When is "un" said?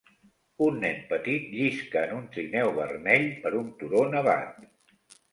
0.67-0.77, 2.19-2.23, 3.59-3.69